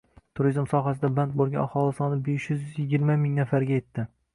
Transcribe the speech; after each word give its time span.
turizm 0.37 0.65
sohasida 0.71 1.11
band 1.21 1.37
bo‘lgan 1.43 1.67
aholi 1.67 1.95
soni 2.01 2.21
besh 2.31 2.51
yuz 2.55 2.67
yigirma 2.83 3.23
ming 3.25 3.41
nafarga 3.43 3.81
yetkaziladi. 3.81 4.15